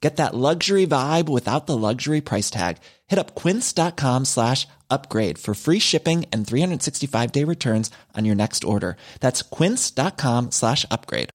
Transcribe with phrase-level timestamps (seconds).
[0.00, 2.76] Get that luxury vibe without the luxury price tag.
[3.06, 8.64] Hit up quince.com slash upgrade for free shipping and 365 day returns on your next
[8.64, 8.96] order.
[9.20, 11.30] That's quince.com slash upgrade.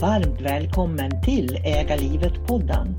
[0.00, 2.96] Varmt välkommen till Äga livet-podden.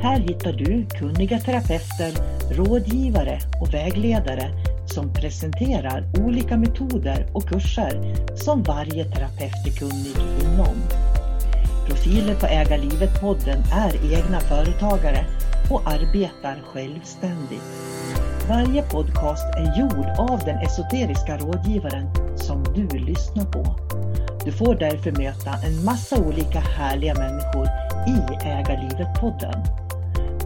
[0.00, 2.12] Här hittar du kunniga terapeuter,
[2.50, 4.50] rådgivare och vägledare
[4.88, 10.76] som presenterar olika metoder och kurser som varje terapeut är kunnig inom.
[11.86, 15.24] Profiler på Äga livet-podden är egna företagare
[15.70, 17.62] och arbetar självständigt.
[18.48, 23.76] Varje podcast är gjord av den esoteriska rådgivaren som du lyssnar på.
[24.44, 27.66] Du får därför möta en massa olika härliga människor
[28.06, 29.88] i Äga livet-podden.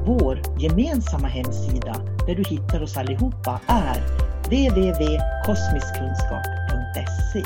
[0.07, 1.95] Vår gemensamma hemsida
[2.27, 4.22] där du hittar oss allihopa är
[4.53, 7.45] www.kosmiskkunskap.se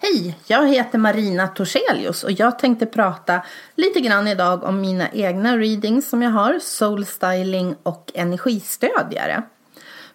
[0.00, 3.42] Hej, jag heter Marina Torselius och jag tänkte prata
[3.74, 9.42] lite grann idag om mina egna readings som jag har, soul styling och energistödjare.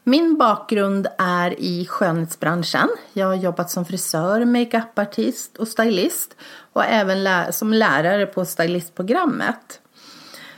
[0.07, 2.89] Min bakgrund är i skönhetsbranschen.
[3.13, 6.35] Jag har jobbat som frisör, makeupartist och stylist
[6.73, 9.81] och även lä som lärare på stylistprogrammet.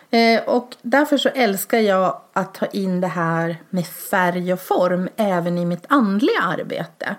[0.09, 5.09] Eh, och därför så älskar jag att ta in det här med färg och form
[5.18, 7.16] även i mitt andliga arbete.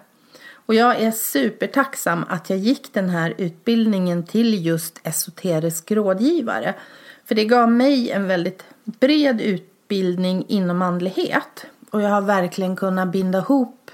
[0.67, 6.75] Och jag är supertacksam att jag gick den här utbildningen till just esoterisk rådgivare.
[7.25, 11.67] För det gav mig en väldigt bred utbildning inom andlighet.
[11.91, 13.91] Och jag har verkligen kunnat binda ihop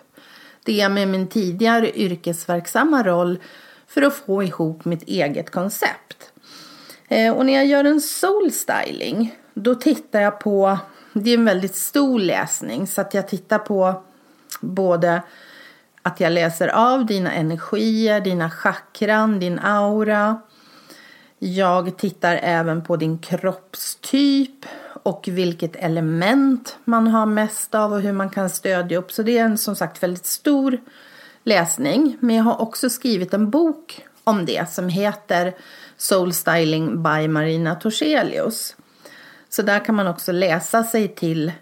[0.64, 3.38] det med min tidigare yrkesverksamma roll
[3.86, 6.32] för att få ihop mitt eget koncept.
[7.08, 10.78] Eh, och när jag gör en solstyling då tittar jag på,
[11.12, 14.02] det är en väldigt stor läsning så att jag tittar på
[14.60, 15.22] både
[16.02, 20.40] att jag läser av dina energier, dina chakran, din aura.
[21.38, 24.66] Jag tittar även på din kroppstyp
[25.04, 29.12] och vilket element man har mest av och hur man kan stödja upp.
[29.12, 30.78] Så det är en som sagt väldigt stor
[31.44, 32.16] läsning.
[32.20, 35.54] Men jag har också skrivit en bok om det som heter
[35.96, 38.76] Soul Styling by Marina Torselius.
[39.48, 41.52] Så där kan man också läsa sig till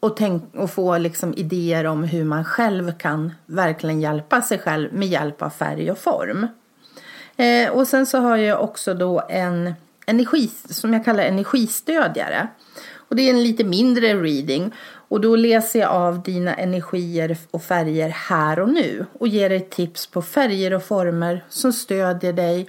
[0.00, 4.94] och, tänk, och få liksom idéer om hur man själv kan verkligen hjälpa sig själv
[4.94, 6.46] med hjälp av färg och form.
[7.36, 9.74] Eh, och sen så har jag också då en
[10.06, 12.48] energi, som jag kallar energistödjare.
[12.94, 14.74] Och det är en lite mindre reading
[15.12, 19.60] och då läser jag av dina energier och färger här och nu och ger dig
[19.60, 22.68] tips på färger och former som stödjer dig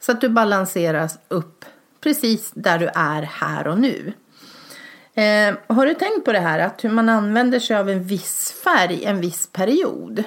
[0.00, 1.64] så att du balanseras upp
[2.00, 4.12] precis där du är här och nu.
[5.14, 8.52] Eh, har du tänkt på det här att hur man använder sig av en viss
[8.64, 10.24] färg en viss period?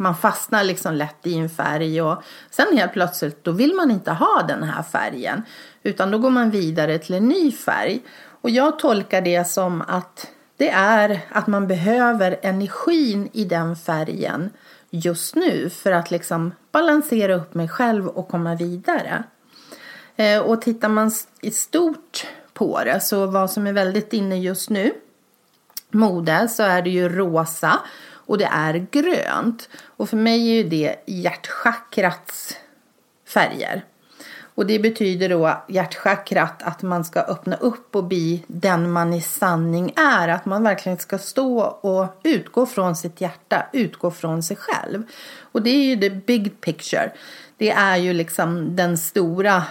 [0.00, 4.12] Man fastnar liksom lätt i en färg och sen helt plötsligt då vill man inte
[4.12, 5.42] ha den här färgen
[5.82, 8.00] utan då går man vidare till en ny färg.
[8.40, 14.50] Och jag tolkar det som att det är att man behöver energin i den färgen
[14.90, 19.24] just nu för att liksom balansera upp mig själv och komma vidare.
[20.16, 21.10] Eh, och tittar man
[21.40, 23.00] i stort på det.
[23.00, 24.92] Så vad som är väldigt inne just nu,
[25.90, 27.78] mode, så är det ju rosa
[28.28, 29.68] och det är grönt.
[29.96, 32.56] Och för mig är ju det hjärtchakrats
[33.26, 33.84] färger.
[34.54, 39.20] Och det betyder då hjärtchakrat att man ska öppna upp och bli den man i
[39.20, 40.28] sanning är.
[40.28, 45.02] Att man verkligen ska stå och utgå från sitt hjärta, utgå från sig själv.
[45.40, 47.12] Och det är ju the big picture.
[47.56, 49.62] Det är ju liksom den stora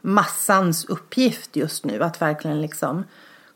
[0.00, 3.04] massans uppgift just nu att verkligen liksom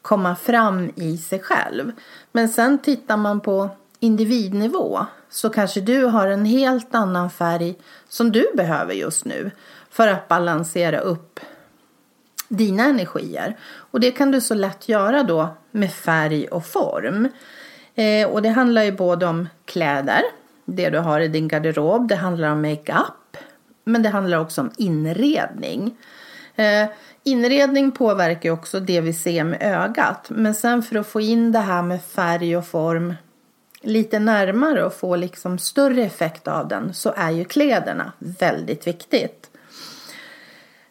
[0.02, 1.92] komma fram i sig själv.
[2.32, 3.70] Men sen tittar man på
[4.04, 7.74] individnivå så kanske du har en helt annan färg
[8.08, 9.50] som du behöver just nu
[9.90, 11.40] för att balansera upp
[12.48, 13.56] dina energier.
[13.62, 17.28] Och det kan du så lätt göra då med färg och form.
[17.94, 20.22] Eh, och det handlar ju både om kläder,
[20.64, 23.36] det du har i din garderob, det handlar om makeup,
[23.84, 25.96] men det handlar också om inredning.
[26.54, 26.88] Eh,
[27.24, 31.52] inredning påverkar ju också det vi ser med ögat, men sen för att få in
[31.52, 33.14] det här med färg och form
[33.84, 39.50] lite närmare och få liksom större effekt av den så är ju kläderna väldigt viktigt.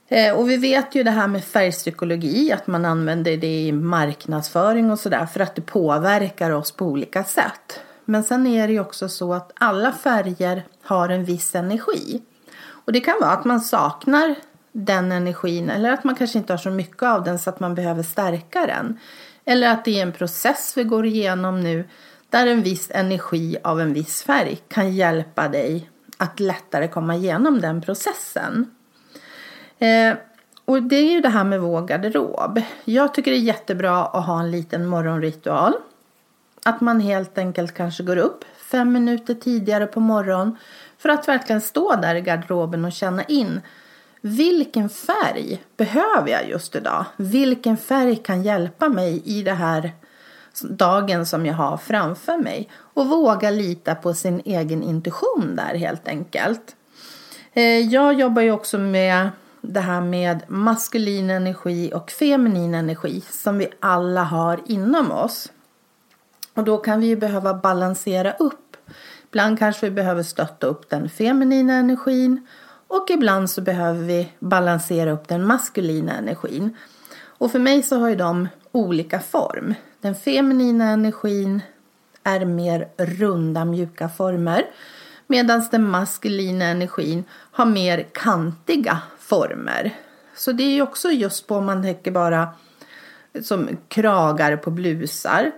[0.07, 4.92] Eh, och vi vet ju det här med färgpsykologi, att man använder det i marknadsföring
[4.92, 7.80] och sådär för att det påverkar oss på olika sätt.
[8.06, 12.22] Men sen är det ju också så att alla färger har en viss energi.
[12.66, 14.36] Och det kan vara att man saknar
[14.72, 17.75] den energin eller att man kanske inte har så mycket av den så att man
[17.75, 19.00] behöver stärka den.
[19.45, 21.90] Eller att det är en process vi går igenom nu
[22.33, 27.62] där en viss energi av en viss färg kan hjälpa dig att lättare komma igenom
[27.62, 28.71] den processen.
[29.80, 30.13] Eh,
[30.65, 32.62] och det är ju det här med vår garderob.
[32.83, 35.74] Jag tycker det är jättebra att ha en liten morgonritual.
[36.65, 40.57] Att man helt enkelt kanske går upp fem minuter tidigare på morgonen
[40.97, 43.62] för att verkligen stå där i garderoben och känna in
[44.21, 47.06] vilken färg behöver jag just idag?
[47.18, 49.91] Vilken färg kan hjälpa mig i det här
[50.61, 52.69] dagen som jag har framför mig?
[52.94, 56.75] Och våga lita på sin egen intuition där helt enkelt.
[57.53, 59.29] Eh, jag jobbar ju också med
[59.61, 65.51] det här med maskulin energi och feminin energi som vi alla har inom oss.
[66.53, 68.77] Och då kan vi ju behöva balansera upp.
[69.29, 72.47] Ibland kanske vi behöver stötta upp den feminina energin
[72.88, 76.77] och ibland så behöver vi balansera upp den maskulina energin.
[77.21, 79.73] Och för mig så har ju de olika form.
[80.01, 81.61] Den feminina energin
[82.23, 84.65] är mer runda mjuka former
[85.27, 89.91] medan den maskulina energin har mer kantiga former.
[90.35, 92.47] Så det är ju också just på om man tänker bara
[93.41, 95.51] som kragar på blusar.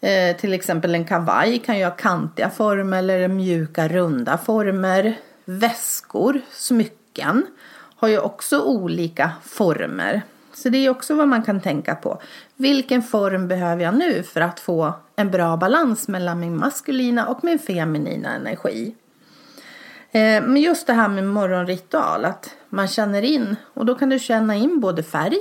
[0.00, 5.16] Eh, till exempel en kavaj kan ju ha kantiga former eller mjuka runda former.
[5.44, 7.46] Väskor, smycken
[7.96, 10.22] har ju också olika former.
[10.54, 12.20] Så det är också vad man kan tänka på.
[12.60, 17.44] Vilken form behöver jag nu för att få en bra balans mellan min maskulina och
[17.44, 18.94] min feminina energi?
[20.10, 24.18] Eh, men just det här med morgonritual, att man känner in och då kan du
[24.18, 25.38] känna in både färg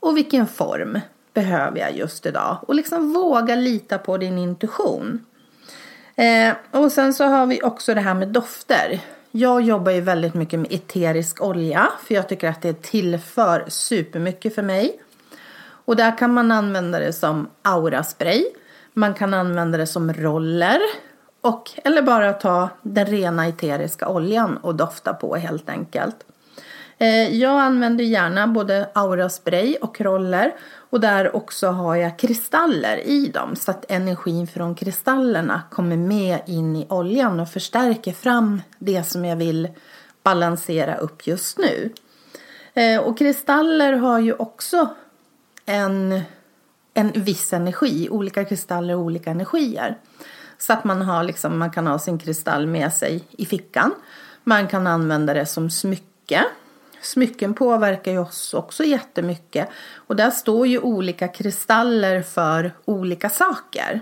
[0.00, 1.00] och vilken form
[1.34, 5.26] behöver jag just idag och liksom våga lita på din intuition.
[6.14, 9.00] Eh, och sen så har vi också det här med dofter.
[9.30, 14.54] Jag jobbar ju väldigt mycket med eterisk olja för jag tycker att det tillför supermycket
[14.54, 15.00] för mig.
[15.88, 18.44] Och där kan man använda det som auraspray.
[18.94, 20.78] Man kan använda det som roller
[21.40, 26.16] och, eller bara ta den rena eteriska oljan och dofta på helt enkelt.
[26.98, 30.54] Eh, jag använder gärna både auraspray och roller
[30.90, 36.38] och där också har jag kristaller i dem så att energin från kristallerna kommer med
[36.46, 39.68] in i oljan och förstärker fram det som jag vill
[40.22, 41.92] balansera upp just nu.
[42.74, 44.88] Eh, och kristaller har ju också
[45.68, 46.20] en,
[46.94, 49.98] en viss energi, olika kristaller och olika energier.
[50.58, 53.94] Så att man, har liksom, man kan ha sin kristall med sig i fickan.
[54.44, 56.44] Man kan använda det som smycke.
[57.02, 59.68] Smycken påverkar ju oss också jättemycket.
[59.94, 64.00] Och där står ju olika kristaller för olika saker.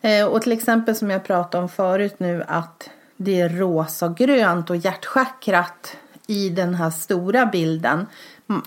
[0.00, 4.16] Eh, och till exempel som jag pratade om förut nu att det är rosa och
[4.16, 8.06] grönt och hjärtchakrat i den här stora bilden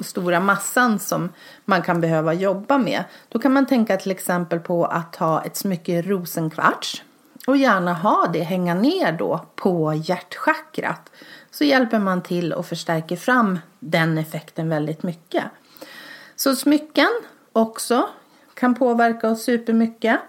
[0.03, 1.29] stora massan som
[1.65, 3.03] man kan behöva jobba med.
[3.29, 7.03] Då kan man tänka till exempel på att ha ett smycke rosenkvarts
[7.47, 11.11] och gärna ha det hänga ner då på hjärtchakrat.
[11.51, 15.43] Så hjälper man till och förstärker fram den effekten väldigt mycket.
[16.35, 17.09] Så smycken
[17.51, 18.09] också
[18.53, 20.19] kan påverka oss supermycket.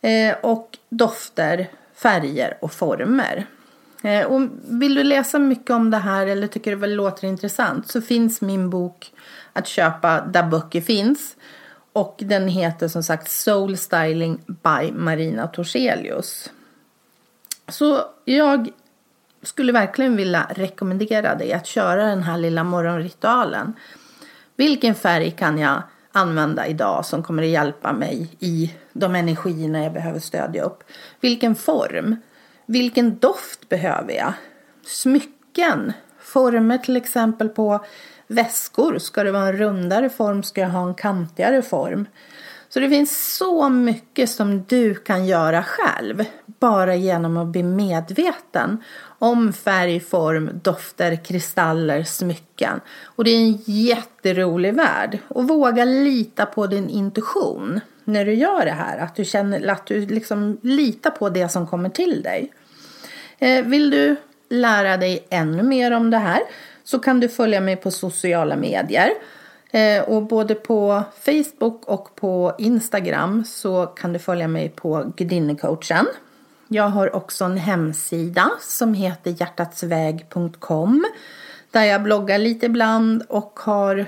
[0.00, 3.46] Eh, och dofter, färger och former.
[4.02, 7.88] Eh, och vill du läsa mycket om det här eller tycker det väl låter intressant
[7.88, 9.12] så finns min bok
[9.52, 11.36] att köpa där böcker finns.
[11.92, 16.50] Och den heter som sagt Soul Styling by Marina Torselius.
[17.68, 18.70] Så jag
[19.42, 23.72] skulle verkligen vilja rekommendera dig att köra den här lilla morgonritualen.
[24.56, 25.82] Vilken färg kan jag
[26.12, 30.84] använda idag som kommer att hjälpa mig i de energierna jag behöver stödja upp?
[31.20, 32.16] Vilken form?
[32.66, 34.32] Vilken doft behöver jag?
[34.86, 35.92] Smycken?
[36.20, 37.84] Former till exempel på
[38.26, 38.98] väskor.
[38.98, 40.42] Ska det vara en rundare form?
[40.42, 42.06] Ska jag ha en kantigare form?
[42.72, 48.82] Så det finns så mycket som du kan göra själv bara genom att bli medveten
[49.18, 52.80] om färg, form, dofter, kristaller, smycken.
[53.04, 55.18] Och det är en jätterolig värld.
[55.28, 58.98] Och våga lita på din intuition när du gör det här.
[58.98, 62.52] Att du känner att du liksom litar på det som kommer till dig.
[63.38, 64.16] Eh, vill du
[64.48, 66.40] lära dig ännu mer om det här
[66.84, 69.10] så kan du följa mig på sociala medier.
[69.74, 76.06] Eh, och både på Facebook och på Instagram så kan du följa mig på Gudinnecoachen.
[76.68, 81.04] Jag har också en hemsida som heter hjärtatsväg.com
[81.70, 84.06] där jag bloggar lite ibland och har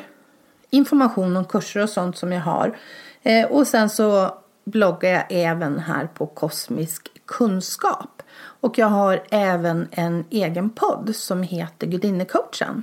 [0.71, 2.77] information om kurser och sånt som jag har.
[3.23, 8.23] Eh, och sen så bloggar jag även här på Kosmisk kunskap.
[8.37, 12.83] Och jag har även en egen podd som heter Gudinnecoachen.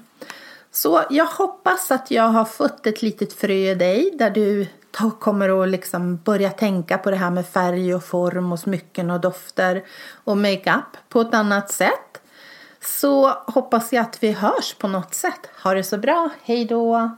[0.71, 4.67] Så jag hoppas att jag har fått ett litet frö i dig där du
[5.19, 9.21] kommer att liksom börja tänka på det här med färg och form och smycken och
[9.21, 9.83] dofter
[10.23, 12.21] och makeup på ett annat sätt.
[12.81, 15.49] Så hoppas jag att vi hörs på något sätt.
[15.63, 16.29] Ha det så bra.
[16.43, 17.17] Hej då!